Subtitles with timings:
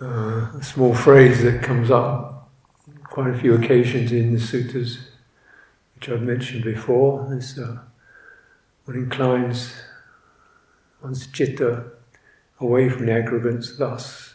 [0.00, 2.50] uh, a small phrase that comes up
[3.04, 4.98] quite a few occasions in the suttas,
[5.94, 7.32] which I've mentioned before.
[7.32, 7.78] Is uh,
[8.84, 9.74] one inclines
[11.02, 11.84] one's citta
[12.60, 14.34] away from the aggregates thus.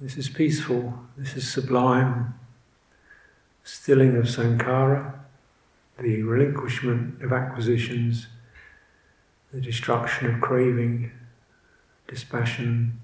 [0.00, 2.34] This is peaceful, this is sublime,
[3.64, 5.14] stilling of sankhara,
[5.98, 8.26] the relinquishment of acquisitions,
[9.52, 11.12] the destruction of craving,
[12.06, 13.00] dispassion,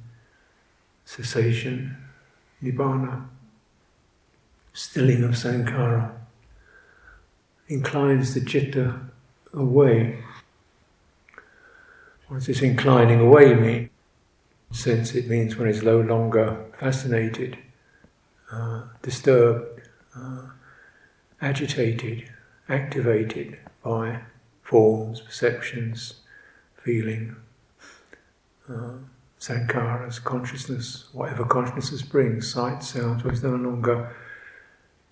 [1.04, 1.96] cessation,
[2.62, 3.26] nibbana,
[4.72, 6.14] stilling of sankara,
[7.68, 9.00] inclines the citta
[9.52, 10.22] away.
[12.26, 13.90] What does this inclining away mean?
[14.70, 17.58] In sense, it means when it's no longer fascinated,
[18.50, 19.82] uh, disturbed,
[20.16, 20.46] uh,
[21.40, 22.30] agitated,
[22.68, 24.20] activated by
[24.62, 26.14] forms, perceptions,
[26.82, 27.36] feeling,
[28.68, 28.94] uh,
[29.42, 34.14] sankharas, consciousness, whatever consciousness brings, sight, sound, so it's no longer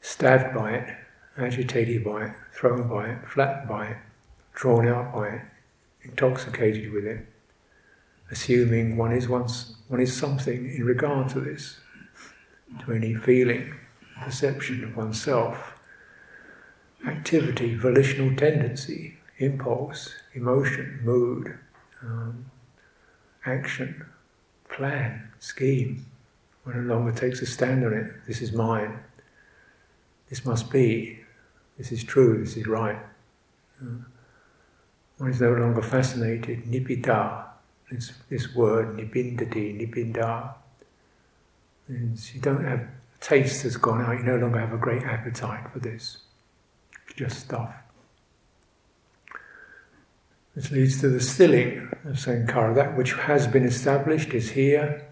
[0.01, 0.97] stabbed by it,
[1.37, 3.97] agitated by it, thrown by it, flattened by it,
[4.55, 5.43] drawn out by it,
[6.03, 7.27] intoxicated with it,
[8.31, 11.81] assuming one is once one is something in regard to this,
[12.85, 13.75] to any feeling,
[14.23, 15.81] perception of oneself,
[17.05, 21.59] activity, volitional tendency, impulse, emotion, mood,
[22.01, 22.49] um,
[23.45, 24.07] action,
[24.71, 26.07] plan, scheme.
[26.65, 28.13] One no longer takes a stand on it.
[28.27, 28.99] This is mine.
[30.29, 31.21] This must be.
[31.79, 32.45] This is true.
[32.45, 32.99] This is right.
[35.19, 36.65] One is no longer fascinated.
[36.65, 37.45] Nibbida.
[37.91, 40.55] This, this word, nibbindati, nibbinda.
[41.89, 42.87] Means you don't have
[43.21, 44.17] taste has gone out.
[44.19, 46.19] You no longer have a great appetite for this.
[47.17, 47.75] Just stuff.
[50.55, 52.75] This leads to the stilling of sankhara.
[52.75, 55.07] That which has been established is here.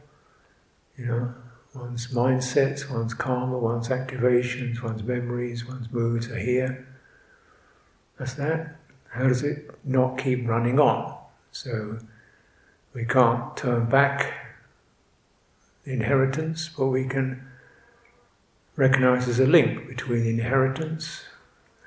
[0.97, 1.35] You know,
[1.75, 6.87] one's mindsets, one's karma, one's activations, one's memories, one's moods are here.
[8.19, 8.77] That's that.
[9.11, 11.17] How does it not keep running on?
[11.53, 11.99] So
[12.93, 14.35] we can't turn back
[15.85, 17.47] the inheritance, but we can
[18.77, 21.23] recognize there's a link between the inheritance,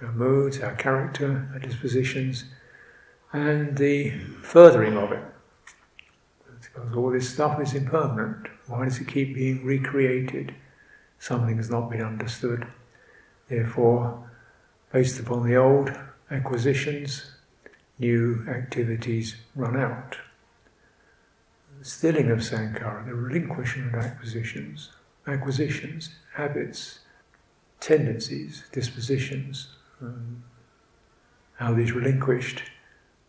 [0.02, 2.46] our moods, our character, our dispositions,
[3.34, 4.12] and the
[4.42, 5.24] furthering of it.
[6.62, 8.47] Because all this stuff is impermanent.
[8.68, 10.56] Why does it keep being recreated?
[11.19, 12.68] Something has not been understood.
[13.47, 14.30] Therefore,
[14.92, 15.92] based upon the old
[16.30, 17.31] acquisitions,
[18.00, 20.18] new activities run out.
[21.80, 24.92] The stilling of sankhara, the relinquishing of acquisitions,
[25.28, 27.00] acquisitions, habits,
[27.80, 29.69] tendencies, dispositions,
[30.02, 30.44] um,
[31.56, 32.63] how these relinquished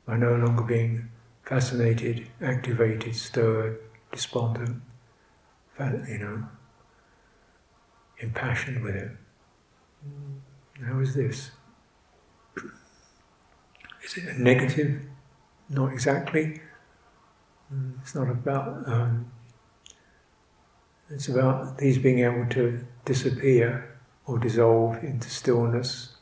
[0.07, 1.09] by no longer being
[1.45, 3.79] fascinated, activated, stirred,
[4.11, 4.83] despondent,
[5.79, 6.45] you know,
[8.19, 9.11] impassioned with it.
[10.85, 11.51] How is this?
[14.05, 15.03] Is it a negative?
[15.69, 16.61] Not exactly.
[18.03, 18.89] It's not about.
[18.89, 19.31] Um,
[21.09, 26.17] it's about these being able to disappear or dissolve into stillness,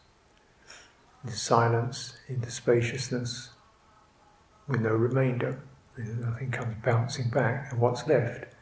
[1.23, 3.51] into silence, into spaciousness,
[4.71, 5.61] with no remainder.
[5.99, 8.55] Nothing comes bouncing back, and what's left?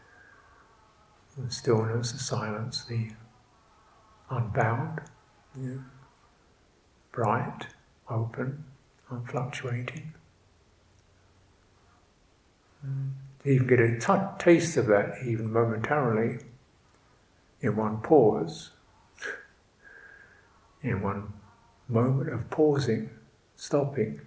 [1.37, 3.11] The stillness, the silence, the
[4.29, 5.03] unbound,
[5.57, 5.75] yeah.
[7.13, 7.69] bright,
[8.11, 8.65] open,
[9.09, 10.15] unfluctuating.
[12.85, 13.11] Mm.
[13.45, 16.39] You even get a t- taste of that, even momentarily,
[17.61, 18.73] in one pause,
[20.83, 21.35] in one
[21.89, 23.11] moment of pausing,
[23.55, 24.23] stopping,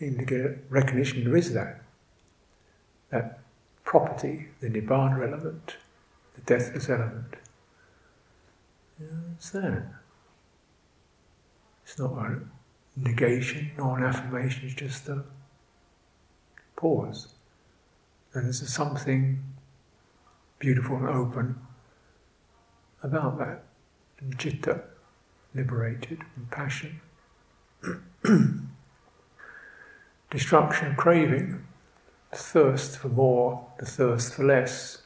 [0.00, 1.82] even to get recognition there is that.
[3.10, 3.40] That
[3.84, 5.76] property, the nibbana element,
[6.34, 7.34] the deathless element.
[8.98, 10.00] It's there.
[11.84, 12.40] It's not a
[12.96, 15.24] negation nor an affirmation, it's just a
[16.76, 17.34] pause.
[18.32, 19.42] And there's something
[20.58, 21.56] beautiful and open
[23.02, 23.64] about that.
[24.18, 24.82] And citta,
[25.54, 27.00] liberated, and passion.
[30.34, 31.64] Destruction, craving,
[32.32, 35.02] the thirst for more, the thirst for less,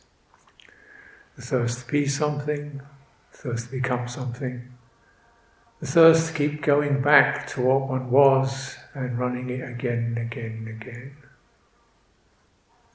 [1.37, 2.81] the thirst to be something,
[3.33, 4.73] the thirst to become something,
[5.81, 10.19] the thirst to keep going back to what one was and running it again and
[10.19, 11.17] again and again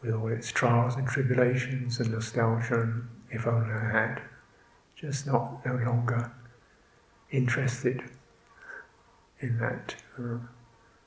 [0.02, 4.22] with all its trials and tribulations and nostalgia, and if only I had,
[4.96, 6.32] just not no longer
[7.30, 8.02] interested
[9.40, 10.40] in that, uh,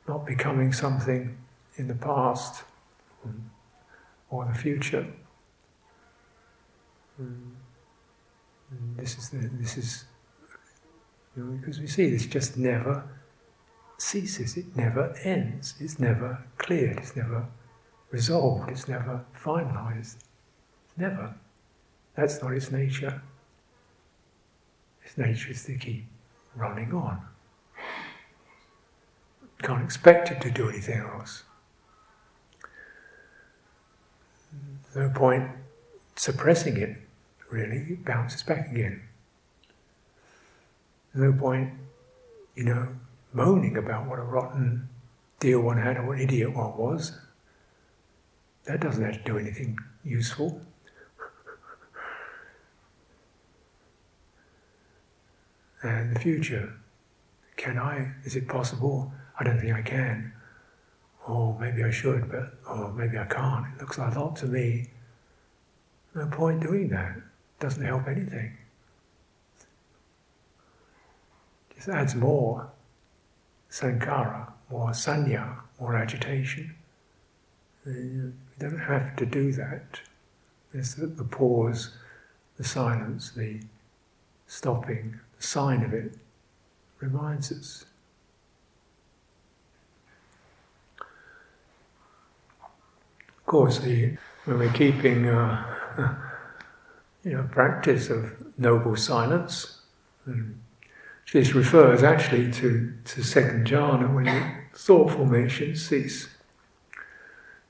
[0.08, 1.36] not becoming something
[1.76, 2.64] in the past
[4.30, 5.06] or the future,
[7.20, 8.96] Mm.
[8.96, 10.04] This is the, this is
[11.36, 13.04] you know, because we see this just never
[13.98, 14.56] ceases.
[14.56, 15.74] It never ends.
[15.80, 16.98] It's never cleared.
[16.98, 17.46] It's never
[18.10, 18.70] resolved.
[18.70, 20.16] It's never finalized.
[20.84, 21.34] It's never.
[22.14, 23.22] That's not its nature.
[25.04, 26.06] Its nature is to keep
[26.54, 27.22] running on.
[29.62, 31.44] Can't expect it to do anything else.
[34.94, 35.50] no point
[36.16, 36.96] suppressing it,
[37.50, 37.76] really.
[37.76, 39.02] It bounces back again.
[41.14, 41.72] no point,
[42.54, 42.88] you know,
[43.32, 44.88] moaning about what a rotten
[45.38, 47.18] deal one had or what an idiot one was.
[48.64, 50.60] That doesn't have to do anything useful.
[55.82, 56.72] and the future.
[57.56, 58.12] Can I?
[58.24, 59.12] Is it possible?
[59.38, 60.32] I don't think I can.
[61.26, 63.66] Or maybe I should, but or maybe I can't.
[63.74, 64.88] It looks like a lot to me.
[66.14, 67.16] No point doing that.
[67.16, 67.22] It
[67.60, 68.56] Doesn't help anything.
[71.70, 72.70] It Just adds more
[73.68, 76.74] sankara, more sanya, more agitation.
[77.86, 80.00] Uh, you don't have to do that.
[80.72, 81.96] There's the, the pause,
[82.56, 83.60] the silence, the
[84.46, 86.14] stopping, the sign of it
[87.00, 87.84] reminds us
[93.46, 96.16] Of course, the, when we're keeping uh,
[97.22, 99.82] you know, practice of noble silence,
[101.32, 106.28] this refers actually to, to second jhana when thought formation cease.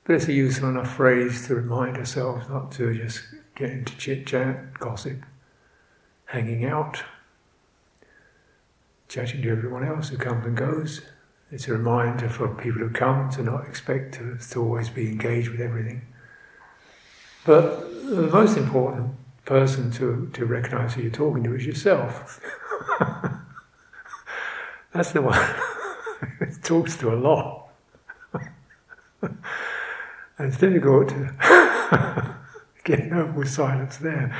[0.03, 3.21] But it's a useful enough phrase to remind ourselves not to just
[3.53, 5.19] get into chit chat, gossip,
[6.25, 7.03] hanging out,
[9.07, 11.01] chatting to everyone else who comes and goes.
[11.49, 15.49] It's a reminder for people who come to not expect to, to always be engaged
[15.49, 16.01] with everything.
[17.45, 19.13] But the most important
[19.45, 22.41] person to, to recognize who you're talking to is yourself.
[24.93, 25.39] That's the one
[26.39, 27.69] who talks to a lot.
[29.21, 29.37] and
[30.39, 32.35] it's difficult to
[32.83, 34.35] get noble silence there.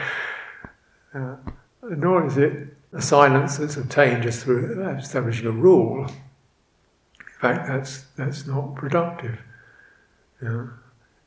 [1.14, 1.38] Uh,
[1.84, 6.12] nor is it a silence that's obtained just through establishing a rule.
[7.38, 9.38] In fact, that's, that's not productive.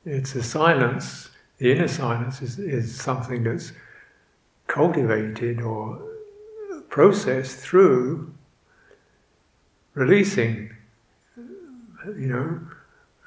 [0.05, 3.73] It's a silence, the inner silence is, is something that's
[4.67, 6.03] cultivated or
[6.89, 8.35] processed through
[9.95, 10.71] releasing,
[12.17, 12.61] you know,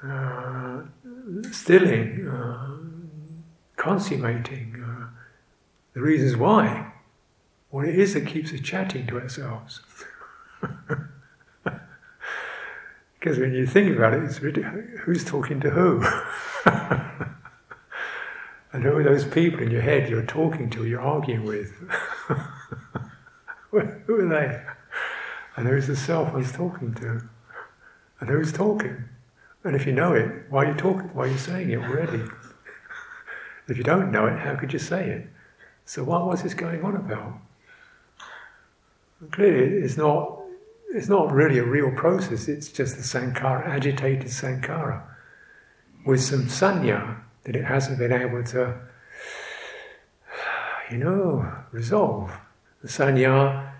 [0.06, 0.82] uh,
[1.52, 2.76] stilling, uh,
[3.76, 5.06] consummating uh,
[5.94, 6.92] the reasons why.
[7.70, 9.80] What it is that keeps us chatting to ourselves.
[13.24, 16.04] Because when you think about it, it's who's talking to who?
[18.70, 21.72] and who are those people in your head you're talking to, you're arguing with?
[23.70, 24.60] who are they?
[25.56, 27.22] And who's the self I was talking to?
[28.20, 29.04] And who's talking?
[29.64, 31.08] And if you know it, why are you talking?
[31.14, 32.24] Why are you saying it already?
[33.68, 35.28] if you don't know it, how could you say it?
[35.86, 37.38] So what was this going on about?
[39.20, 40.43] And Clearly, it's not
[40.94, 45.02] it's not really a real process, it's just the sankara, agitated sankara,
[46.06, 48.78] with some sanya that it hasn't been able to,
[50.90, 52.32] you know, resolve.
[52.82, 53.72] The sanya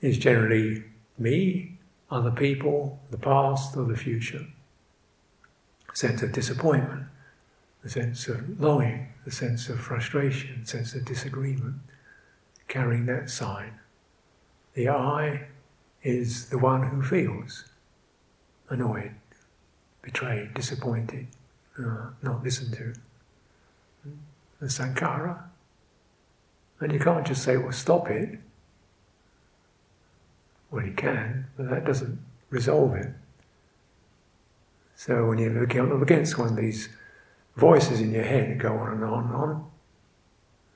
[0.00, 0.84] is generally
[1.18, 1.78] me,
[2.10, 4.46] other people, the past, or the future.
[5.92, 7.06] A sense of disappointment,
[7.82, 11.76] the sense of longing, the sense of frustration, sense of disagreement,
[12.68, 13.80] carrying that sign.
[14.74, 15.48] The I
[16.02, 17.64] is the one who feels
[18.68, 19.12] annoyed,
[20.02, 21.26] betrayed, disappointed,
[21.78, 22.94] uh, not listened to.
[24.60, 25.44] The sankhara.
[26.80, 28.38] And you can't just say, well, stop it.
[30.70, 33.12] Well, you can, but that doesn't resolve it.
[34.94, 36.90] So when you look up against one of these
[37.56, 39.70] voices in your head that go on and on and on,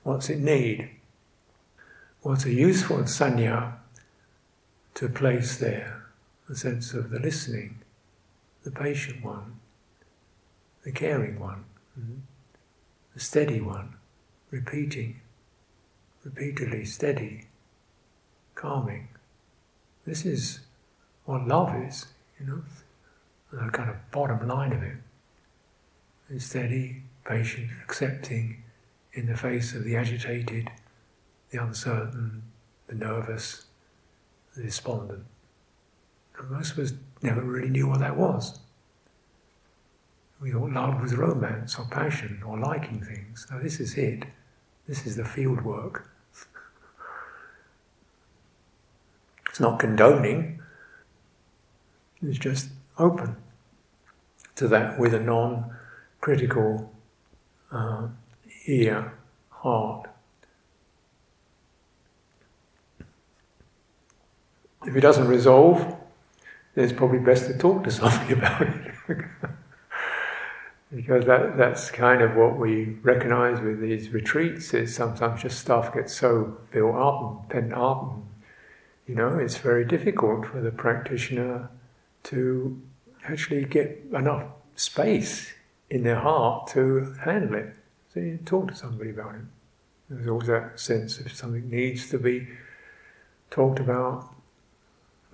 [0.03, 0.89] what's it need?
[2.21, 3.74] What's a useful sanya
[4.95, 6.05] to place there
[6.49, 7.79] a sense of the listening,
[8.63, 9.59] the patient one,
[10.83, 11.65] the caring one,
[11.99, 12.19] mm-hmm.
[13.13, 13.95] the steady one,
[14.51, 15.19] repeating,
[16.23, 17.47] repeatedly steady,
[18.55, 19.09] calming.
[20.05, 20.61] This is
[21.25, 22.07] what love is,
[22.39, 22.63] you know,
[23.51, 24.97] the kind of bottom line of it.
[26.29, 28.63] It's steady, patient, accepting
[29.13, 30.69] in the face of the agitated,
[31.49, 32.43] the uncertain,
[32.87, 33.64] the nervous, the
[34.61, 35.25] despondent.
[36.39, 38.59] And most of us never really knew what that was.
[40.41, 43.47] We thought love was romance or passion or liking things.
[43.49, 44.25] Now, this is it.
[44.87, 46.09] This is the field work.
[49.49, 50.59] It's not condoning,
[52.21, 53.35] it's just open
[54.55, 55.75] to that with a non
[56.21, 56.91] critical
[57.71, 58.07] uh,
[58.65, 59.13] ear,
[59.49, 60.09] heart.
[64.85, 65.79] If it doesn't resolve,
[66.73, 69.25] then it's probably best to talk to somebody about it.
[70.95, 75.93] because that, that's kind of what we recognize with these retreats is sometimes just stuff
[75.93, 78.25] gets so built up and pent up and
[79.07, 81.69] you know it's very difficult for the practitioner
[82.23, 82.81] to
[83.27, 84.43] actually get enough
[84.75, 85.53] space
[85.89, 87.75] in their heart to handle it.
[88.13, 89.41] So you talk to somebody about it.
[90.09, 92.47] There's always that sense if something needs to be
[93.49, 94.34] talked about,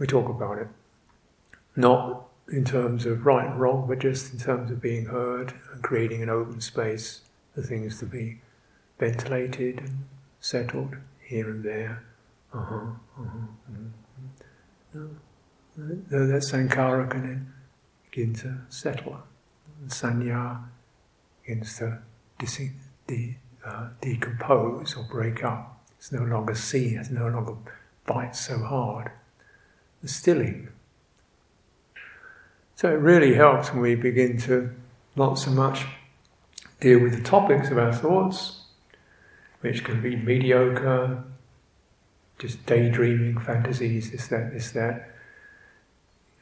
[0.02, 0.68] we talk about it.
[1.76, 5.84] Not in terms of right and wrong, but just in terms of being heard and
[5.84, 7.22] creating an open space
[7.54, 8.42] for things to be
[8.98, 10.06] ventilated and
[10.40, 12.04] settled here and there.
[12.52, 13.28] Uh-huh, uh-huh.
[13.72, 15.06] Mm-hmm.
[15.78, 16.30] No.
[16.30, 17.54] That sankara can then
[18.10, 19.20] begin to settle.
[19.86, 20.64] Sanya
[21.44, 22.00] begins to
[22.40, 22.72] de-
[23.06, 25.86] de- uh, decompose or break up.
[26.00, 27.54] It's no longer seen, it's no longer
[28.08, 29.12] bites so hard.
[30.02, 30.70] The stilling
[32.82, 34.72] so it really helps when we begin to
[35.16, 35.86] not so much
[36.80, 38.62] deal with the topics of our thoughts,
[39.60, 41.24] which can be mediocre,
[42.40, 45.12] just daydreaming, fantasies, this, that, this, that,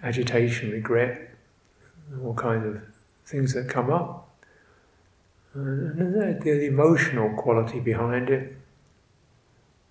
[0.02, 1.30] agitation, regret,
[2.24, 2.84] all kinds of
[3.26, 4.30] things that come up.
[5.54, 8.56] And the emotional quality behind it,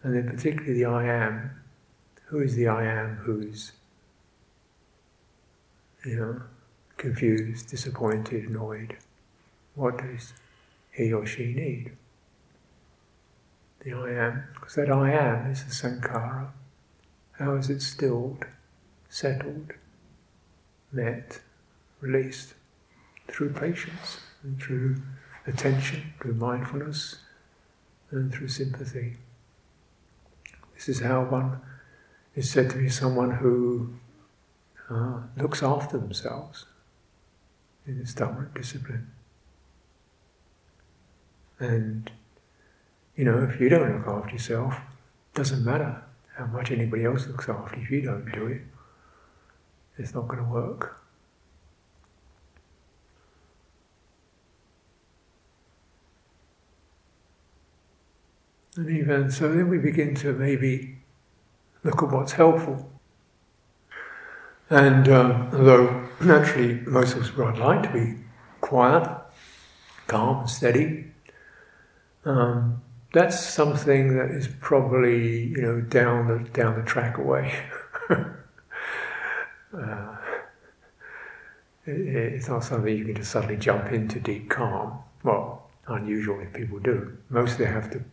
[0.03, 1.51] and then particularly the I am.
[2.29, 3.73] Who is the I am who's
[6.05, 6.43] you know,
[6.97, 8.97] confused, disappointed, annoyed.
[9.75, 10.33] What does
[10.91, 11.93] he or she need?
[13.81, 16.49] The I am, because that I am is the sankhara.
[17.33, 18.45] How is it stilled,
[19.09, 19.73] settled,
[20.91, 21.41] met,
[22.01, 22.55] released?
[23.29, 24.97] Through patience and through
[25.47, 27.17] attention, through mindfulness,
[28.11, 29.17] and through sympathy.
[30.75, 31.61] This is how one
[32.39, 33.95] is said to be someone who
[34.89, 36.67] uh, looks after themselves
[37.85, 39.11] in this Dhamma discipline.
[41.59, 42.09] And,
[43.17, 46.01] you know, if you don't look after yourself, it doesn't matter
[46.37, 48.63] how much anybody else looks after you, if you don't do it,
[49.97, 51.03] it's not going to work.
[58.77, 60.98] And even so, then we begin to maybe
[61.85, 62.91] look at what's helpful.
[64.71, 68.17] And um, although naturally most of us would like to be
[68.61, 69.09] quiet,
[70.07, 71.07] calm, steady,
[72.25, 72.83] um,
[73.13, 77.55] that's something that is probably you know down the down the track away.
[78.11, 78.25] uh,
[81.87, 84.99] it, it's not something you can just suddenly jump into deep calm.
[85.23, 87.17] Well, unusual if people do.
[87.31, 88.05] Mostly they have to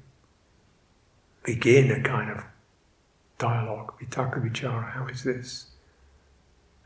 [1.43, 2.45] begin a kind of
[3.37, 3.93] dialogue.
[3.99, 5.67] Vitakka vichara, how is this?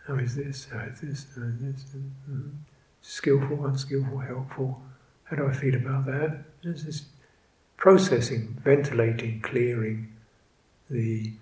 [0.07, 0.67] How is this?
[0.71, 1.27] How is this?
[1.35, 1.85] How is this?
[1.95, 2.49] Mm-hmm.
[3.01, 4.81] Skillful, unskillful, helpful.
[5.25, 6.43] How do I feel about that?
[6.63, 7.05] There's this
[7.77, 10.13] processing, ventilating, clearing
[10.89, 11.33] the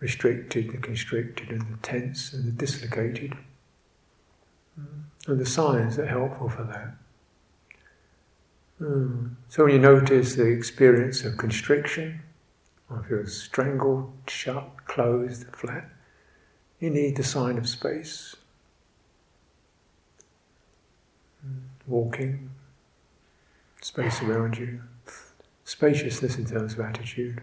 [0.00, 3.34] restricted, the constricted, and the tense and the dislocated.
[4.80, 5.30] Mm-hmm.
[5.30, 6.94] And the signs that are helpful for that.
[8.80, 9.36] Mm.
[9.48, 12.22] So when you notice the experience of constriction,
[12.88, 15.90] or if you're strangled, shut, closed, flat,
[16.78, 18.36] you need the sign of space.
[21.86, 22.50] Walking,
[23.80, 24.82] space around you,
[25.64, 27.42] spaciousness in terms of attitude.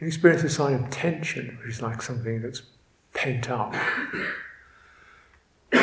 [0.00, 2.62] You experience a sign of tension, which is like something that's
[3.14, 3.74] pent up.
[5.72, 5.80] you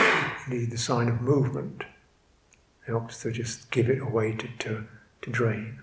[0.48, 1.84] need the sign of movement.
[2.88, 4.86] It helps to just give it a way to, to,
[5.24, 5.80] to drain.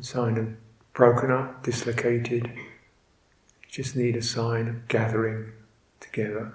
[0.00, 0.56] Sign of
[0.92, 2.50] broken up, dislocated,
[3.68, 5.52] just need a sign of gathering
[6.00, 6.54] together,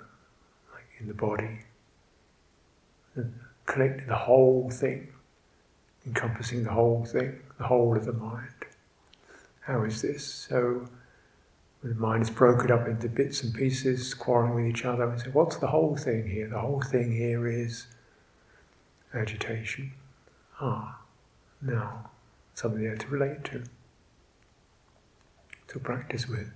[0.74, 1.60] like in the body,
[3.16, 3.34] and
[3.66, 5.10] collecting the whole thing,
[6.06, 8.66] encompassing the whole thing, the whole of the mind.
[9.62, 10.26] How is this?
[10.26, 10.88] So,
[11.82, 15.20] when the mind is broken up into bits and pieces, quarreling with each other, we
[15.20, 16.48] say, what's the whole thing here?
[16.48, 17.88] The whole thing here is
[19.14, 19.94] agitation.
[20.60, 21.00] Ah,
[21.62, 22.10] now,
[22.54, 23.64] something there to relate to
[25.68, 26.52] to practice with.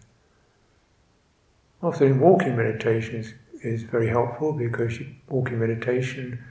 [1.82, 6.44] Often walking meditation is, is very helpful because walking meditation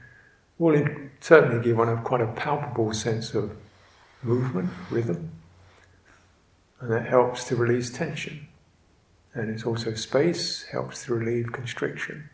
[0.57, 0.85] will
[1.19, 3.55] certainly give one a quite a palpable sense of
[4.21, 5.31] movement, rhythm,
[6.79, 8.47] and that helps to release tension.
[9.33, 12.29] And it's also space, helps to relieve constriction.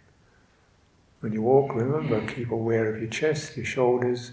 [1.19, 4.31] When you walk, remember, keep aware of your chest, your shoulders,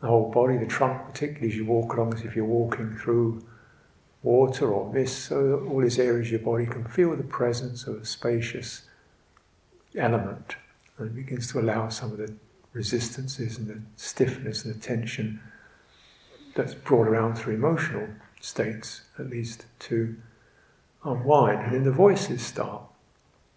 [0.00, 3.44] the whole body, the trunk, particularly as you walk along as if you're walking through
[4.22, 7.96] water or mist, so all these areas of your body can feel the presence of
[7.96, 8.82] a spacious
[9.96, 10.56] element
[10.98, 12.34] and it begins to allow some of the
[12.72, 15.40] resistances and the stiffness and the tension
[16.54, 18.08] that's brought around through emotional
[18.40, 20.16] states, at least, to
[21.04, 21.66] unwind.
[21.66, 22.82] And then the voices start.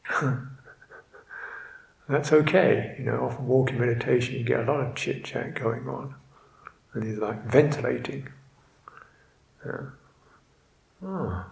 [2.08, 2.96] That's okay.
[3.00, 6.14] You know, often walking meditation, you get a lot of chit chat going on,
[6.94, 8.28] and he's like ventilating.
[9.66, 9.82] Yeah.
[11.04, 11.46] Oh,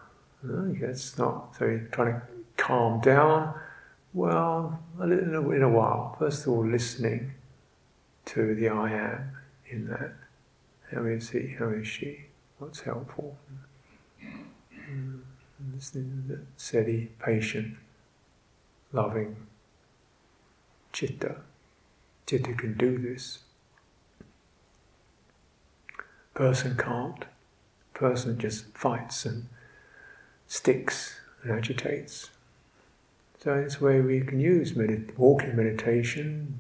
[0.44, 1.56] no, that's not.
[1.58, 2.22] So you're trying to
[2.58, 3.54] calm down.
[4.14, 6.16] Well, a, in a while.
[6.18, 7.34] First of all, listening
[8.26, 10.14] to the I am in that.
[10.92, 11.56] How is he?
[11.58, 12.26] How is she?
[12.58, 13.38] What's helpful?
[14.90, 15.20] Mm.
[15.74, 17.76] Listening to the steady, patient,
[18.92, 19.36] loving
[20.94, 21.38] chitta.
[22.26, 23.40] Chitta can do this.
[26.40, 27.26] Person can't.
[27.94, 29.50] Person just fights and
[30.48, 32.30] sticks and agitates.
[33.40, 36.60] So it's where we can use medit- walking meditation,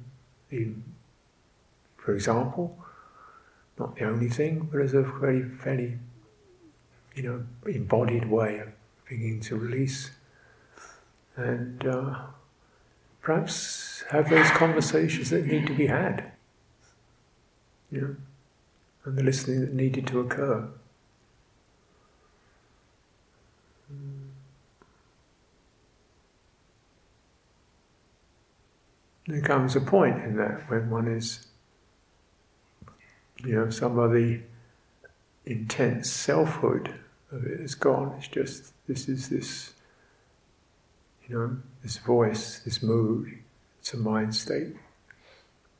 [0.51, 0.83] in,
[1.95, 2.77] for example,
[3.79, 5.97] not the only thing, but as a very fairly,
[7.15, 8.67] you know, embodied way of
[9.07, 10.11] beginning to release
[11.37, 12.19] and uh,
[13.21, 16.33] perhaps have those conversations that need to be had,
[17.89, 18.15] you know,
[19.09, 20.69] and the listening that needed to occur.
[29.25, 31.47] There comes a point in that when one is,
[33.43, 34.41] you know, some of the
[35.43, 36.93] intense selfhood
[37.31, 38.13] of it is gone.
[38.17, 39.73] It's just, this is this,
[41.27, 43.39] you know, this voice, this mood.
[43.79, 44.75] It's a mind state.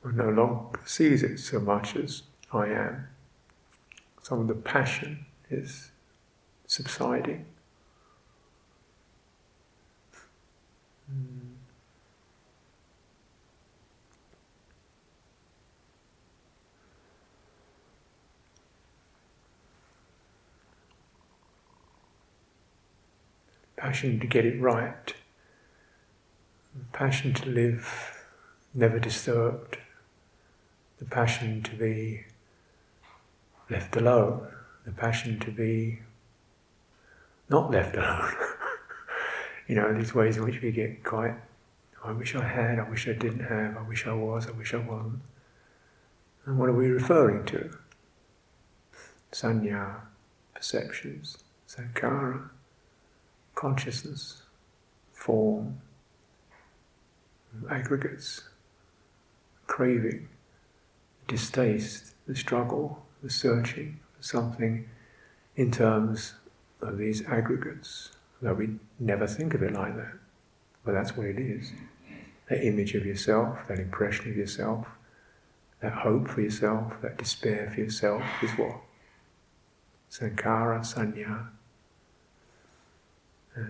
[0.01, 3.07] One no longer sees it so much as I am.
[4.29, 5.89] Some of the passion is
[6.67, 7.47] subsiding.
[23.75, 25.15] Passion to get it right,
[26.93, 28.15] passion to live
[28.75, 29.79] never disturbed,
[30.99, 32.25] the passion to be
[33.69, 34.47] left alone,
[34.85, 35.99] the passion to be
[37.49, 38.33] not left alone.
[39.67, 41.35] you know, these ways in which we get quite,
[42.03, 44.73] I wish I had, I wish I didn't have, I wish I was, I wish
[44.73, 45.21] I wasn't.
[46.45, 47.77] And what are we referring to?
[49.31, 50.01] Sanya,
[50.55, 52.49] perceptions, sankhara
[53.59, 54.43] consciousness,
[55.11, 55.81] form,
[57.69, 58.43] aggregates,
[59.67, 60.29] craving,
[61.27, 64.87] distaste, the struggle, the searching for something
[65.55, 66.35] in terms
[66.81, 70.13] of these aggregates, though we never think of it like that.
[70.85, 71.73] But that's what it is.
[72.49, 74.87] That image of yourself, that impression of yourself,
[75.81, 78.77] that hope for yourself, that despair for yourself is what?
[80.09, 81.49] Sankara, sanya,
[83.57, 83.61] uh,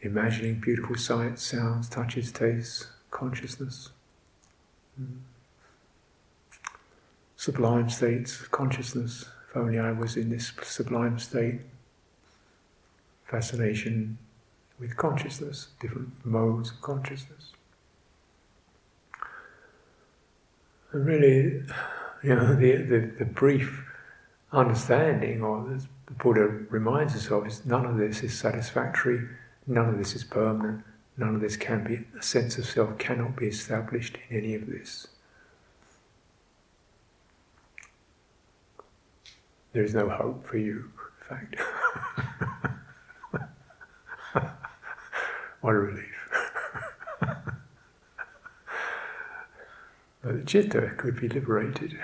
[0.00, 3.90] imagining beautiful sights, sounds, touches, tastes, consciousness.
[5.00, 5.18] Mm.
[7.46, 9.26] Sublime states of consciousness.
[9.48, 11.60] If only I was in this sublime state.
[13.24, 14.18] Fascination
[14.80, 17.52] with consciousness, different modes of consciousness.
[20.90, 21.62] And really,
[22.24, 23.84] you know, the, the, the brief
[24.50, 29.20] understanding, or the Buddha reminds us of, is none of this is satisfactory,
[29.68, 30.82] none of this is permanent,
[31.16, 34.66] none of this can be, a sense of self cannot be established in any of
[34.66, 35.06] this.
[39.76, 41.56] There is no hope for you, in fact.
[45.60, 46.30] what a relief.
[50.22, 51.98] but the chitta could be liberated.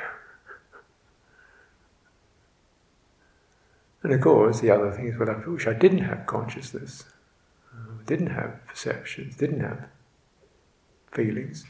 [4.03, 7.05] And of course, the other thing is, well, I wish I didn't have consciousness,
[7.73, 9.89] uh, didn't have perceptions, didn't have
[11.11, 11.65] feelings.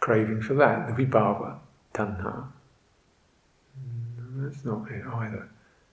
[0.00, 1.60] Craving for that, the vibhava,
[1.94, 2.53] tanha.
[4.36, 5.48] That's not it either.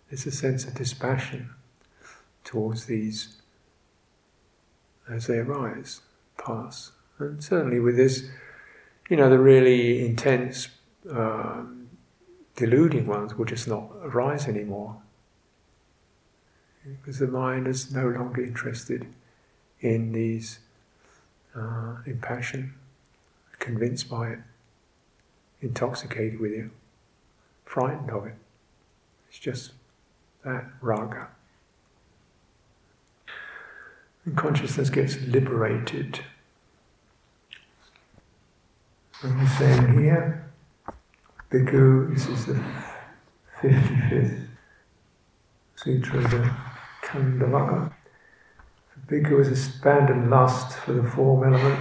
[0.10, 1.52] It's a sense of dispassion
[2.44, 3.42] towards these
[5.10, 6.02] as they arise,
[6.38, 6.92] pass.
[7.20, 8.30] And certainly with this,
[9.10, 10.70] you know, the really intense,
[11.10, 11.90] um,
[12.56, 15.02] deluding ones will just not arise anymore.
[16.84, 19.08] Because the mind is no longer interested
[19.82, 20.60] in these,
[21.56, 22.74] uh, in passion,
[23.60, 24.40] convinced by it,
[25.62, 26.70] intoxicated with it,
[27.72, 28.36] frightened of it.
[29.30, 29.72] It's just
[30.44, 31.30] that raga.
[34.26, 36.20] And consciousness gets liberated.
[39.24, 40.52] And he's saying here,
[41.50, 42.62] Bhikkhu, this is the
[43.62, 44.48] 55th
[45.76, 46.52] Sutra of the
[47.04, 47.94] Khandhavagga.
[49.08, 51.80] Bhikkhu is abandoned lust for the form element,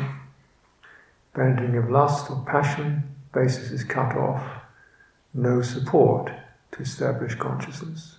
[1.34, 4.59] abandoning of lust or passion, basis is cut off,
[5.32, 6.32] no support
[6.72, 8.16] to establish consciousness.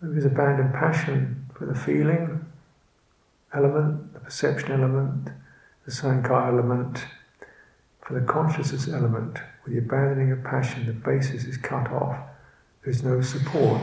[0.00, 2.44] There is abandoned passion for the feeling,
[3.54, 5.28] element, the perception element,
[5.84, 7.06] the sankhara element,
[8.00, 12.16] for the consciousness element, with the abandoning of passion, the basis is cut off.
[12.84, 13.80] There's no support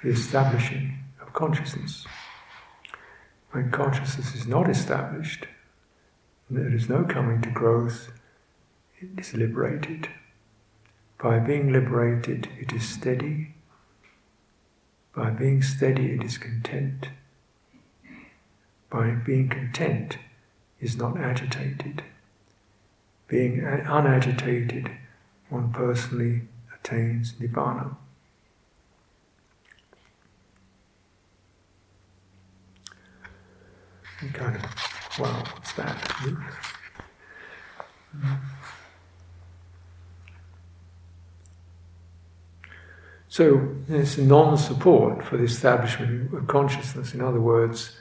[0.00, 2.06] for the establishing of consciousness.
[3.50, 5.46] When consciousness is not established,
[6.48, 8.12] there is no coming to growth,
[9.00, 10.08] it is liberated.
[11.22, 13.54] By being liberated, it is steady.
[15.14, 17.08] By being steady, it is content
[18.90, 20.18] by being content
[20.80, 22.02] is not agitated.
[23.26, 24.90] Being unagitated,
[25.50, 26.42] one personally
[26.74, 27.96] attains nibbana.
[34.32, 34.64] Kind of,
[35.18, 35.96] wow, what's that?
[43.38, 47.14] So there's non-support for the establishment of consciousness.
[47.14, 47.96] In other words,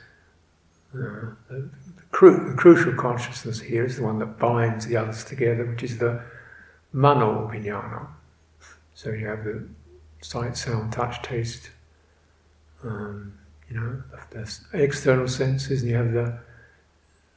[0.92, 1.70] the, the,
[2.10, 6.00] cru- the, crucial consciousness here is the one that binds the others together, which is
[6.00, 6.24] the
[6.92, 8.08] mano vijnana.
[8.96, 9.68] So you have the
[10.22, 11.70] sight, sound, touch, taste,
[12.84, 13.38] um,
[13.70, 16.40] you know, the, external senses, and you have the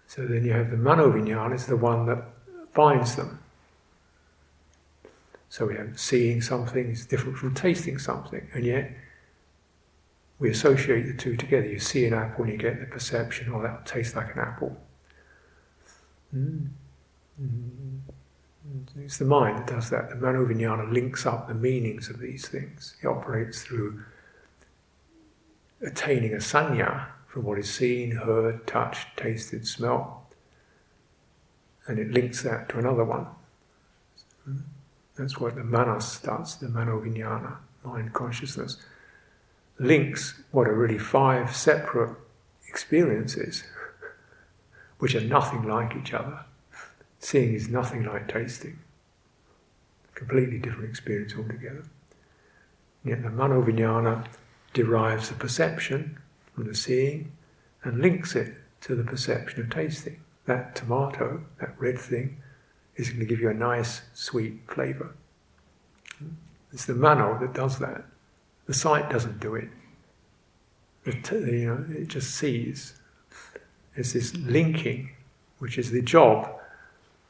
[0.07, 2.25] so then you have the mano vijnana is the one that
[2.73, 3.40] binds them.
[5.51, 8.97] So we have seeing something is different from tasting something, and yet
[10.39, 11.67] we associate the two together.
[11.67, 14.81] You see an apple and you get the perception, oh, that tastes like an apple.
[16.35, 16.69] Mm.
[17.43, 17.99] Mm.
[18.99, 20.11] It's the mind that does that.
[20.11, 22.95] The Manovijnana links up the meanings of these things.
[23.03, 24.05] It operates through
[25.83, 30.07] attaining a sanya from what is seen, heard, touched, tasted, smelt,
[31.89, 33.27] and it links that to another one.
[35.21, 38.79] That's what the manas does, the Manovijnana, mind consciousness
[39.79, 42.17] links what are really five separate
[42.69, 43.65] experiences,
[44.99, 46.41] which are nothing like each other.
[47.19, 48.79] Seeing is nothing like tasting.
[50.15, 51.85] Completely different experience altogether.
[53.05, 54.27] Yet the Manovijnana
[54.75, 56.19] derives the perception
[56.55, 57.33] from the seeing
[57.83, 60.21] and links it to the perception of tasting.
[60.45, 62.43] That tomato, that red thing,
[63.01, 65.15] is going to give you a nice, sweet flavour.
[66.73, 68.05] It's the mano that does that.
[68.67, 69.69] The sight doesn't do it.
[71.05, 73.01] It, you know, it just sees.
[73.97, 75.11] It's this linking,
[75.59, 76.49] which is the job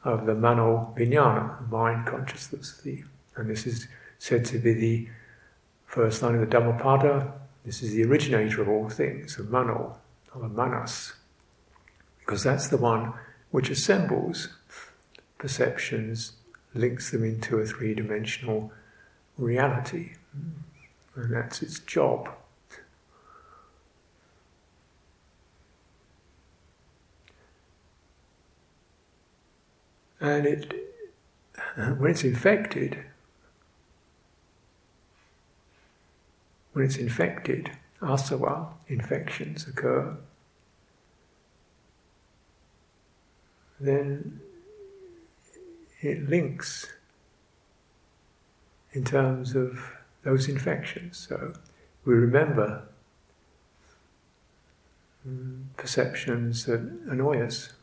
[0.03, 2.79] of the mano vijnana, mind consciousness.
[2.83, 3.03] The,
[3.35, 3.87] and this is
[4.19, 5.09] said to be the
[5.85, 7.33] first line of the Dhammapada.
[7.65, 9.97] This is the originator of all things, the mano,
[10.33, 11.13] or the manas,
[12.19, 13.13] because that's the one
[13.51, 14.49] which assembles
[15.41, 16.33] perceptions,
[16.75, 18.71] links them into a three dimensional
[19.39, 20.13] reality.
[21.15, 22.29] And that's its job.
[30.19, 30.75] And it,
[31.97, 33.03] when it's infected,
[36.73, 40.15] when it's infected, asava infections occur,
[43.79, 44.39] then
[46.01, 46.87] it links
[48.93, 51.27] in terms of those infections.
[51.29, 51.53] So
[52.03, 52.83] we remember
[55.27, 57.73] mm, perceptions that annoy us.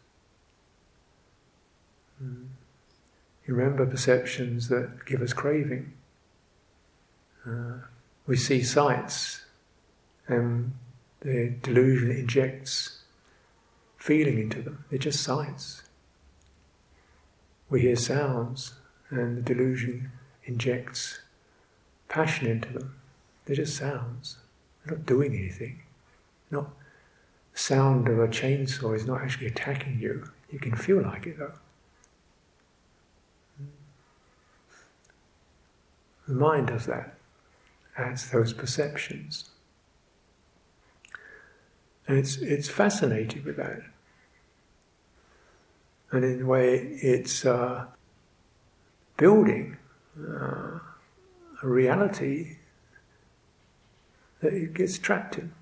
[2.23, 2.47] Mm.
[3.47, 5.93] You remember perceptions that give us craving.
[7.47, 7.79] Uh,
[8.27, 9.47] we see sights,
[10.27, 10.73] and
[11.21, 12.99] the delusion injects
[13.97, 14.85] feeling into them.
[14.91, 15.88] They're just sights
[17.71, 18.75] we hear sounds,
[19.11, 20.11] and the delusion
[20.45, 21.21] injects
[22.09, 22.95] passion into them.
[23.45, 24.39] They're just sounds.
[24.85, 25.83] They're not doing anything.
[26.51, 26.71] Not
[27.55, 30.31] sound of a chainsaw is not actually attacking you.
[30.51, 31.53] You can feel like it though.
[36.27, 37.15] The mind does that,
[37.97, 39.49] adds those perceptions.
[42.07, 43.81] And it's, it's fascinated with that.
[46.11, 47.87] And in a way, it's uh,
[49.17, 49.77] building
[50.19, 50.79] uh,
[51.63, 52.57] a reality
[54.41, 55.53] that it gets trapped in.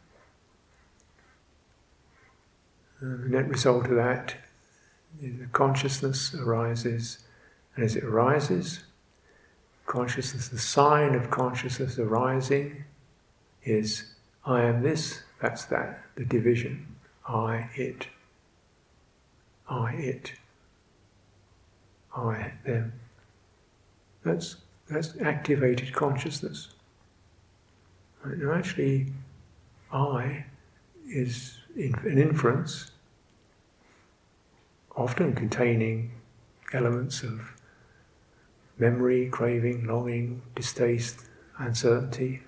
[3.00, 4.36] And the net result of that
[5.20, 7.18] is the consciousness arises,
[7.74, 8.84] and as it arises,
[9.86, 12.84] consciousness, the sign of consciousness arising
[13.64, 16.96] is I am this, that's that, the division.
[17.26, 18.06] I, it.
[19.68, 20.32] I, it.
[22.14, 22.92] I, them.
[24.24, 24.56] That's,
[24.88, 26.68] that's activated consciousness.
[28.24, 29.12] Now, actually,
[29.92, 30.46] I
[31.08, 32.90] is an inference,
[34.96, 36.10] often containing
[36.72, 37.52] elements of
[38.78, 41.26] memory, craving, longing, distaste,
[41.58, 42.42] uncertainty.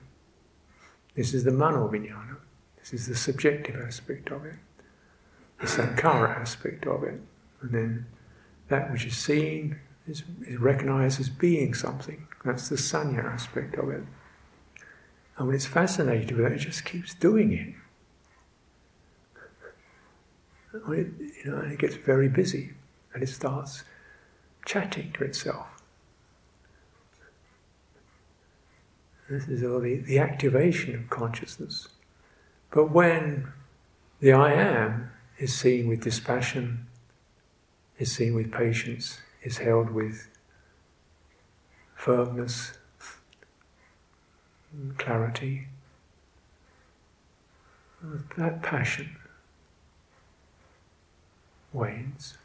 [1.15, 2.37] This is the mano vijnana.
[2.79, 4.57] This is the subjective aspect of it,
[5.61, 7.21] the sankhara aspect of it.
[7.61, 8.07] And then
[8.69, 12.27] that which is seen is, is recognized as being something.
[12.45, 14.03] That's the sanya aspect of it.
[15.37, 17.75] And when it's fascinated with it, it just keeps doing it.
[20.91, 21.09] It,
[21.45, 22.75] you know, and it gets very busy,
[23.15, 23.85] and it starts
[24.65, 25.67] chatting to itself.
[29.31, 31.89] This is all the, the activation of consciousness.
[32.71, 33.53] But when
[34.21, 36.87] the I am is seen with dispassion,
[37.99, 40.29] is seen with patience, is held with
[41.95, 42.73] firmness,
[44.97, 45.69] clarity,
[48.37, 49.17] that passion
[51.73, 52.37] wanes.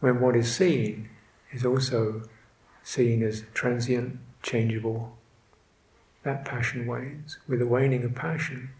[0.00, 1.10] When what is seen
[1.50, 2.22] is also
[2.82, 5.16] seen as transient, changeable,
[6.22, 7.38] that passion wanes.
[7.48, 8.70] With the waning of passion,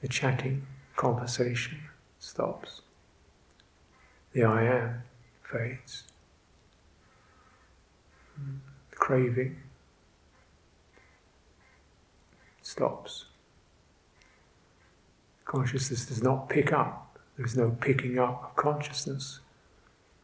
[0.00, 1.80] the chatting, conversation
[2.26, 2.82] stops.
[4.32, 5.02] The I am
[5.42, 6.04] fades.
[8.90, 9.56] The craving
[12.62, 13.26] stops.
[15.44, 17.18] Consciousness does not pick up.
[17.36, 19.40] There's no picking up of consciousness.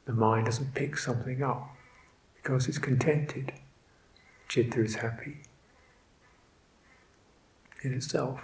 [0.04, 1.70] The mind doesn't pick something up
[2.34, 3.52] because it's contented.
[4.48, 5.42] Chitta is happy
[7.82, 8.40] in itself.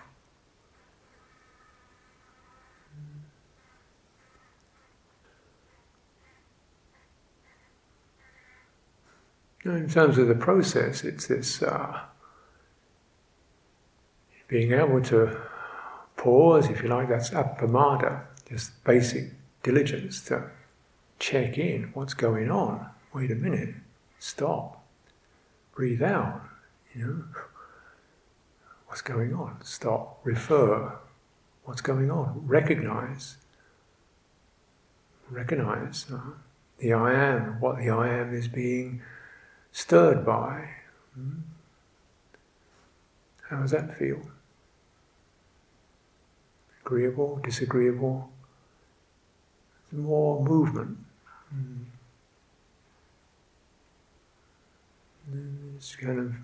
[9.68, 12.00] In terms of the process, it's this uh,
[14.46, 15.38] being able to
[16.16, 19.30] pause, if you like, that's appamada, just basic
[19.62, 20.50] diligence to
[21.18, 22.88] check in what's going on.
[23.12, 23.74] Wait a minute,
[24.18, 24.82] stop,
[25.74, 26.40] breathe out,
[26.94, 27.24] you know.
[28.86, 29.58] What's going on?
[29.62, 30.98] Stop, refer.
[31.64, 32.42] What's going on?
[32.46, 33.36] Recognize.
[35.30, 36.20] Recognize uh,
[36.78, 39.02] the I am, what the I am is being
[39.72, 40.68] stirred by.
[41.14, 41.40] Hmm?
[43.48, 44.20] How does that feel?
[46.84, 48.30] Agreeable, disagreeable?
[49.92, 50.98] More movement.
[51.54, 51.84] Mm.
[55.76, 56.34] It's kind of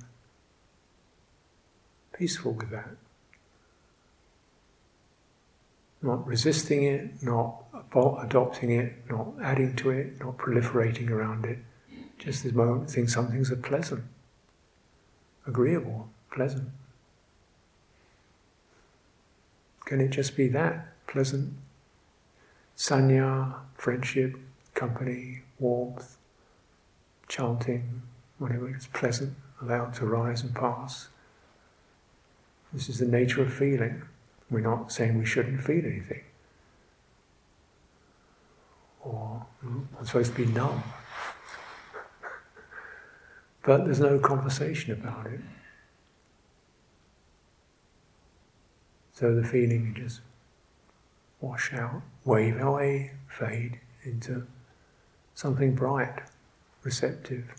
[2.16, 2.90] peaceful with that.
[6.02, 7.64] Not resisting it, not
[8.22, 11.58] adopting it, not adding to it, not proliferating around it.
[12.18, 14.04] Just this moment, think some things are pleasant,
[15.46, 16.70] agreeable, pleasant.
[19.84, 21.52] Can it just be that pleasant?
[22.76, 24.36] Sanya, friendship,
[24.72, 26.16] company, warmth,
[27.28, 28.02] chanting,
[28.38, 31.08] whatever is pleasant, allowed to rise and pass.
[32.72, 34.02] This is the nature of feeling.
[34.50, 36.24] We're not saying we shouldn't feel anything.
[39.02, 40.82] Or mm, I'm supposed to be numb.
[43.64, 45.40] But there's no conversation about it.
[49.12, 50.20] So the feeling just
[51.40, 54.46] wash out, wave away, fade into
[55.34, 56.22] something bright,
[56.82, 57.54] receptive.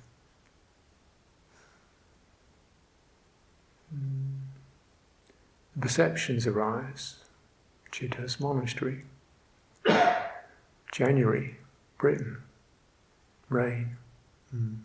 [3.96, 4.36] Mm
[5.80, 7.18] perceptions arise.
[7.92, 9.04] Chithurst Monastery.
[10.92, 11.58] January,
[11.98, 12.38] Britain.
[13.50, 13.98] Rain.
[14.56, 14.80] Mm.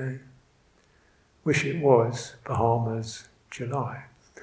[0.00, 0.18] Okay.
[1.44, 4.04] Wish it was Bahamas, July.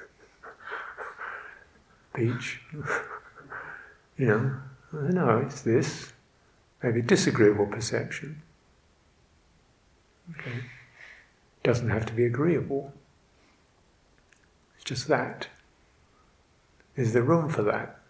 [2.14, 2.60] Beach.
[4.16, 4.60] you know,
[4.92, 6.12] know it's this.
[6.82, 8.42] Maybe disagreeable perception.
[10.38, 10.64] Okay.
[11.62, 12.92] doesn't have to be agreeable.
[14.76, 15.48] It's just that.
[16.94, 18.00] Is there room for that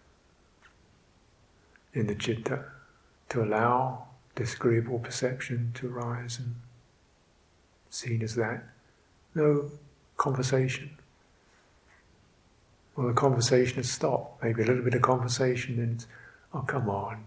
[1.93, 2.65] in the citta
[3.29, 6.55] to allow disagreeable perception to rise and
[7.89, 8.63] seen as that?
[9.35, 9.71] No
[10.17, 10.91] conversation.
[12.95, 14.43] Well, the conversation has stopped.
[14.43, 16.05] Maybe a little bit of conversation, and
[16.53, 17.25] oh, come on.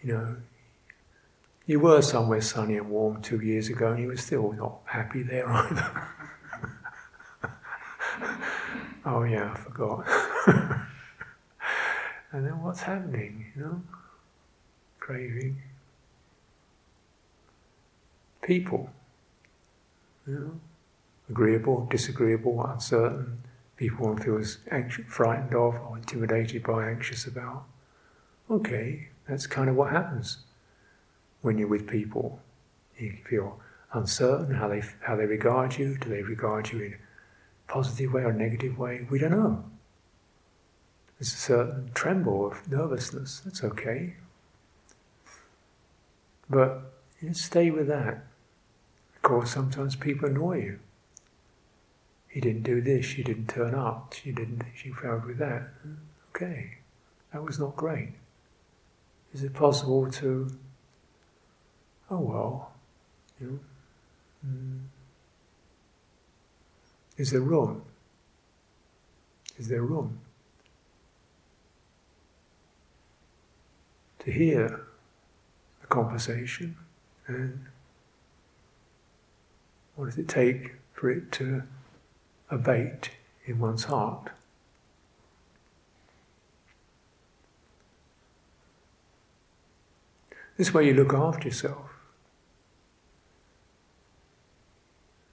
[0.00, 0.36] You know,
[1.66, 5.22] you were somewhere sunny and warm two years ago, and you were still not happy
[5.22, 6.08] there either.
[9.06, 10.06] oh yeah, I forgot.
[12.32, 13.46] and then what's happening?
[13.56, 13.82] You know,
[15.00, 15.62] craving.
[18.42, 18.90] People.
[20.26, 20.60] You know,
[21.28, 23.42] agreeable, disagreeable, uncertain.
[23.76, 27.64] People one feels anxious, frightened of, or intimidated by, anxious about.
[28.50, 30.38] Okay, that's kind of what happens
[31.42, 32.40] when you're with people.
[32.96, 33.60] You feel
[33.92, 35.96] uncertain how they how they regard you.
[35.98, 39.06] Do they regard you in a positive way or a negative way?
[39.10, 39.64] We don't know.
[41.18, 43.40] There's a certain tremble of nervousness.
[43.44, 44.14] That's okay.
[46.48, 48.24] But you stay with that.
[49.24, 50.78] Course, sometimes people annoy you.
[52.28, 53.06] He didn't do this.
[53.06, 54.12] She didn't turn up.
[54.12, 54.64] She didn't.
[54.76, 55.70] She failed with that.
[56.28, 56.74] Okay,
[57.32, 58.10] that was not great.
[59.32, 60.50] Is it possible to
[62.10, 62.72] oh well,
[63.40, 63.58] you know,
[64.46, 64.80] mm,
[67.16, 67.82] is there room?
[69.58, 70.20] Is there room
[74.18, 74.82] to hear
[75.80, 76.76] the conversation
[77.26, 77.64] and
[79.96, 81.62] what does it take for it to
[82.50, 83.10] abate
[83.46, 84.30] in one's heart?
[90.56, 91.90] This way you look after yourself.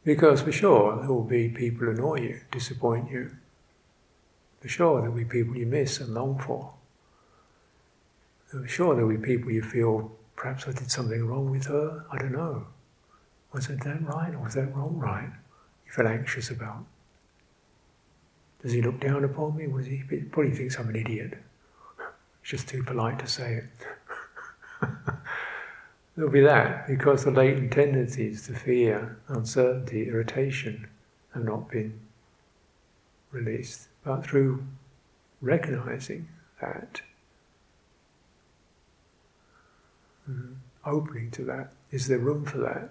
[0.03, 3.31] Because for sure there will be people who annoy you, disappoint you.
[4.59, 6.73] For sure there will be people you miss and long for.
[8.47, 12.03] For sure there will be people you feel, perhaps I did something wrong with her,
[12.11, 12.65] I don't know.
[13.53, 15.31] Was it that right or was that wrong right?
[15.85, 16.85] You feel anxious about.
[18.61, 19.67] Does he look down upon me?
[19.67, 21.37] Was he probably thinks I'm an idiot?
[22.41, 24.89] It's just too polite to say it.
[26.15, 30.87] There'll be that because the latent tendencies to fear, uncertainty, irritation
[31.33, 31.99] have not been
[33.31, 33.87] released.
[34.03, 34.65] But through
[35.41, 36.27] recognizing
[36.59, 37.01] that,
[40.29, 42.89] mm, opening to that, is there room for that?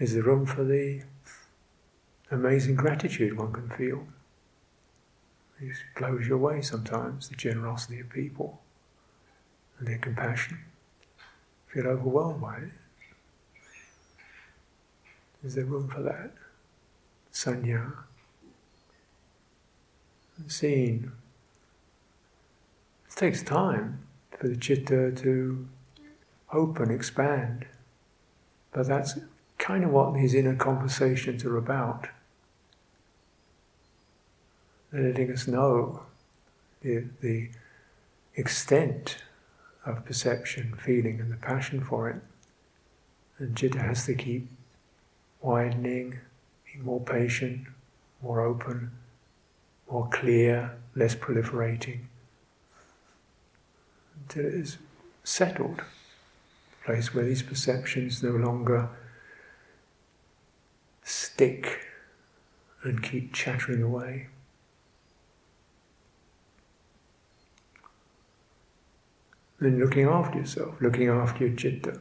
[0.00, 1.02] Is there room for the
[2.30, 4.06] amazing gratitude one can feel?
[5.60, 8.62] It blows you away sometimes, the generosity of people
[9.78, 10.60] and their compassion
[11.66, 12.70] feel overwhelmed by it.
[15.44, 16.30] Is there room for that?
[17.30, 17.92] Sañña.
[20.46, 21.12] Seeing.
[23.06, 23.98] It takes time
[24.38, 25.68] for the chitta to
[26.50, 27.66] open, expand.
[28.72, 29.18] But that's
[29.60, 32.08] kind of what these inner conversations are about.
[34.90, 36.02] They're letting us know
[36.80, 37.50] the, the
[38.34, 39.18] extent
[39.84, 42.20] of perception, feeling, and the passion for it.
[43.38, 44.48] And citta has to keep
[45.40, 46.18] widening,
[46.64, 47.66] being more patient,
[48.22, 48.90] more open,
[49.90, 52.00] more clear, less proliferating,
[54.22, 54.78] until it is
[55.22, 58.88] settled, a place where these perceptions no longer
[61.02, 61.86] stick
[62.82, 64.28] and keep chattering away.
[69.60, 72.00] Then looking after yourself, looking after your citta.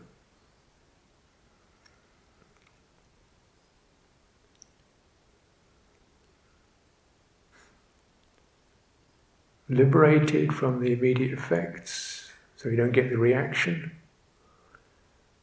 [9.68, 13.92] Liberated from the immediate effects, so you don't get the reaction.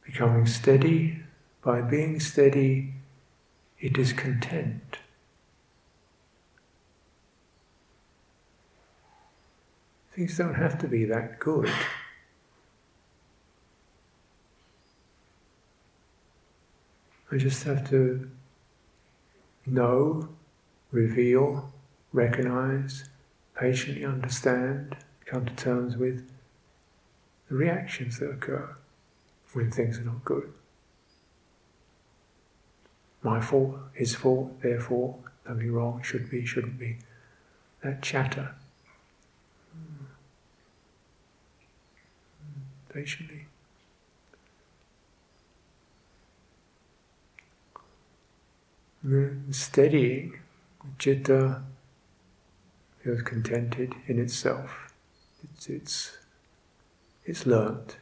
[0.03, 1.21] Becoming steady,
[1.63, 2.93] by being steady,
[3.79, 4.97] it is content.
[10.15, 11.71] Things don't have to be that good.
[17.31, 18.31] I just have to
[19.65, 20.29] know,
[20.91, 21.71] reveal,
[22.13, 23.09] recognize,
[23.53, 26.31] patiently understand, come to terms with
[27.49, 28.75] the reactions that occur
[29.53, 30.53] when things are not good.
[33.27, 36.99] My fault, his fault, therefore, something wrong, should be, shouldn't be.
[37.83, 38.55] That chatter.
[42.87, 43.47] Patiently.
[49.05, 50.39] Mm, steadying,
[50.97, 51.63] citta
[53.03, 54.93] feels contented in itself.
[55.43, 56.17] It's, it's,
[57.25, 57.97] it's learnt,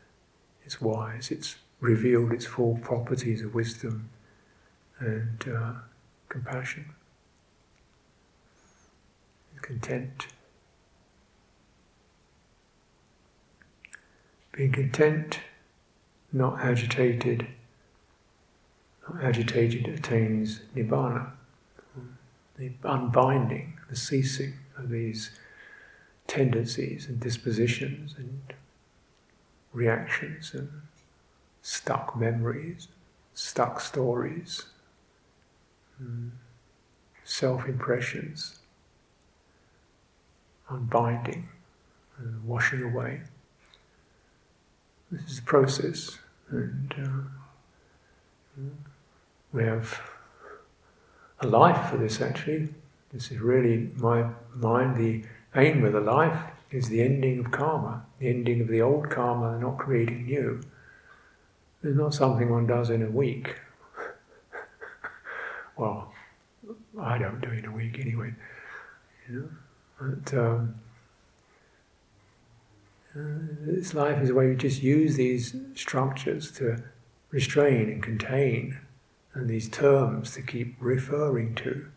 [0.63, 4.11] it's wise, it's revealed its full properties of wisdom
[5.05, 5.71] and uh,
[6.29, 6.85] compassion,
[9.53, 10.27] and content.
[14.51, 15.39] Being content,
[16.31, 17.47] not agitated,
[19.07, 21.31] not agitated attains nibbana,
[22.57, 25.31] the unbinding, the ceasing of these
[26.27, 28.53] tendencies and dispositions and
[29.73, 30.69] reactions and
[31.61, 32.87] stuck memories,
[33.33, 34.65] stuck stories,
[37.23, 38.59] self impressions,
[40.69, 41.49] unbinding
[42.45, 43.21] washing away.
[45.11, 46.19] This is a process,
[46.49, 46.93] and
[48.57, 48.61] uh,
[49.53, 50.01] we have
[51.39, 52.69] a life for this actually.
[53.11, 55.23] This is really my mind, the
[55.55, 56.39] aim of the life
[56.71, 60.61] is the ending of karma, the ending of the old karma not creating new.
[61.83, 63.59] It's not something one does in a week.
[65.77, 66.11] Well,
[66.99, 68.33] I don't do it in a week anyway.
[69.27, 69.49] You know?
[69.99, 70.75] But um,
[73.15, 73.19] uh,
[73.61, 76.83] this life is a way we just use these structures to
[77.31, 78.79] restrain and contain,
[79.33, 81.87] and these terms to keep referring to.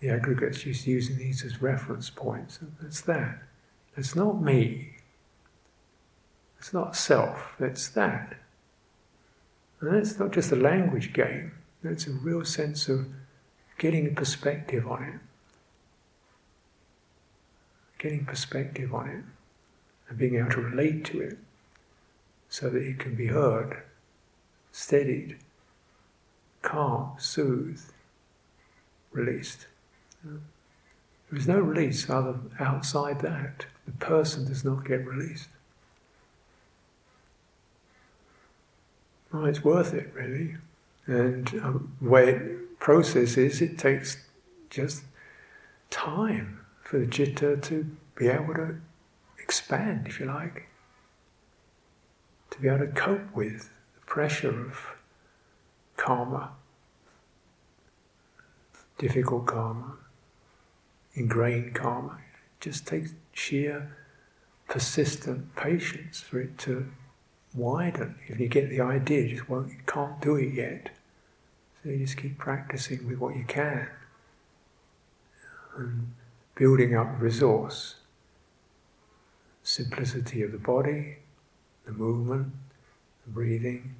[0.00, 2.60] The aggregates just using these as reference points.
[2.80, 3.42] That's that.
[3.96, 4.96] It's not me.
[6.58, 7.56] It's not self.
[7.58, 8.36] It's that.
[9.80, 11.52] And it's not just a language game.
[11.84, 13.06] It's a real sense of
[13.78, 15.20] getting a perspective on it
[17.98, 19.24] getting perspective on it
[20.08, 21.38] and being able to relate to it
[22.48, 23.82] so that it can be heard,
[24.72, 25.36] steadied,
[26.62, 27.92] calm, soothed,
[29.12, 29.66] released.
[30.24, 33.66] There is no release other outside that.
[33.84, 35.48] The person does not get released.
[39.30, 40.56] Well, it's worth it, really.
[41.08, 44.24] And um, way it processes, it takes
[44.68, 45.04] just
[45.90, 48.76] time for the citta to be able to
[49.42, 50.68] expand, if you like,
[52.50, 55.02] to be able to cope with the pressure of
[55.96, 56.50] karma,
[58.98, 59.94] difficult karma,
[61.14, 62.18] ingrained karma.
[62.18, 63.96] It just takes sheer
[64.68, 66.90] persistent patience for it to
[67.54, 68.16] widen.
[68.26, 70.90] If you get the idea, just won't, you can't do it yet.
[71.82, 73.88] So you just keep practicing with what you can.
[75.76, 76.14] And
[76.54, 77.96] building up resource,
[79.62, 81.18] simplicity of the body,
[81.86, 82.52] the movement,
[83.24, 83.94] the breathing,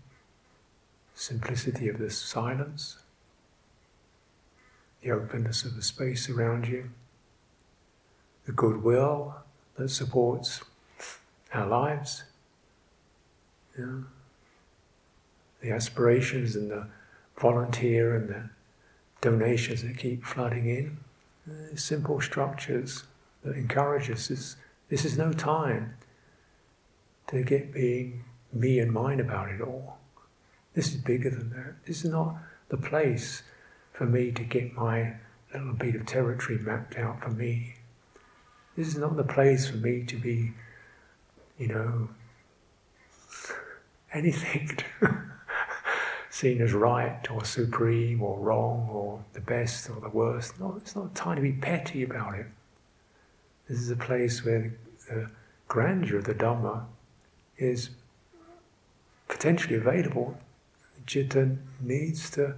[1.14, 2.98] simplicity of the silence,
[5.02, 6.90] the openness of the space around you,
[8.46, 9.36] the goodwill
[9.76, 10.62] that supports
[11.54, 12.24] our lives,
[13.76, 14.04] the
[15.70, 16.88] aspirations and the
[17.38, 18.50] volunteer and the
[19.20, 20.98] donations that keep flooding in
[21.48, 23.04] uh, simple structures
[23.42, 24.28] that encourage us.
[24.28, 24.56] This,
[24.88, 25.94] this is no time
[27.28, 29.98] to get being me and mine about it all.
[30.74, 31.74] This is bigger than that.
[31.86, 32.36] This is not
[32.68, 33.42] the place
[33.92, 35.14] for me to get my
[35.52, 37.74] little bit of territory mapped out for me.
[38.76, 40.52] This is not the place for me to be,
[41.58, 42.08] you know,
[44.12, 44.78] anything.
[46.38, 50.60] Seen as right or supreme or wrong or the best or the worst.
[50.60, 52.46] No, it's not time to be petty about it.
[53.68, 54.72] This is a place where
[55.08, 55.32] the
[55.66, 56.84] grandeur of the Dhamma
[57.56, 57.90] is
[59.26, 60.38] potentially available.
[61.08, 62.54] Citta needs to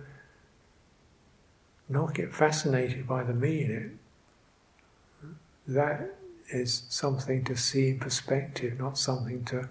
[1.89, 5.31] not get fascinated by the me in it.
[5.66, 6.16] That
[6.51, 9.70] is something to see in perspective, not something to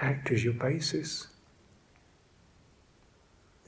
[0.00, 1.26] act as your basis.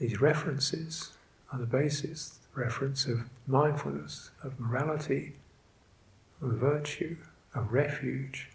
[0.01, 1.11] These references
[1.53, 5.33] are the basis, the reference of mindfulness, of morality,
[6.41, 7.17] of virtue,
[7.53, 8.49] of refuge.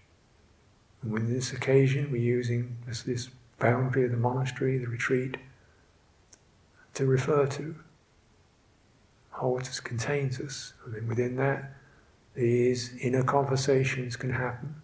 [1.03, 3.31] And with this occasion, we're using this, this
[3.61, 5.37] boundary of the monastery, the retreat,
[6.95, 7.77] to refer to.
[9.31, 10.73] Holds contains us.
[10.85, 11.75] And within that,
[12.35, 14.83] these inner conversations can happen.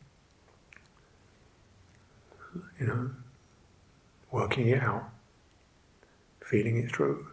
[2.78, 3.10] You know,
[4.30, 5.11] working it out
[6.52, 7.26] feeling it through,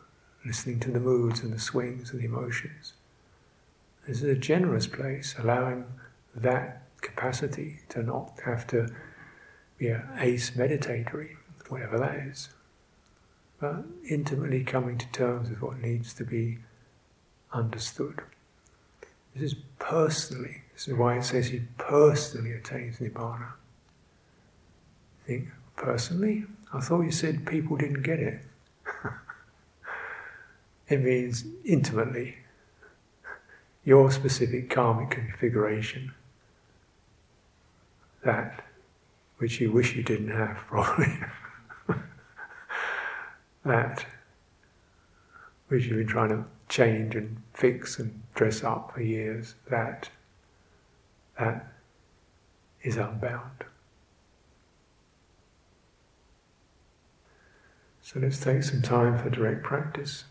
[0.46, 2.94] listening to the moods and the swings and the emotions.
[4.08, 5.84] This is a generous place, allowing
[6.34, 8.88] that capacity to not have to
[9.78, 11.32] be an ace meditatory,
[11.68, 12.48] whatever that is.
[13.60, 16.60] but intimately coming to terms with what needs to be
[17.52, 18.22] understood.
[19.36, 23.52] This is personally, this is why it says he personally attains Nibbana.
[25.28, 26.46] Think, personally?
[26.74, 28.40] I thought you said people didn't get it.
[30.90, 32.38] it means intimately.
[33.84, 36.14] Your specific karmic configuration.
[38.24, 38.64] That
[39.38, 41.18] which you wish you didn't have, probably.
[43.64, 44.06] that
[45.70, 50.10] which you've been trying to change and fix and dress up for years, that
[51.40, 51.74] that
[52.84, 53.64] is unbound.
[58.12, 60.24] So let's take some time for direct practice.